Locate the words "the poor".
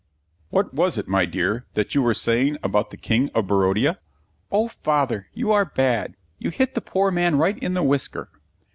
6.73-7.11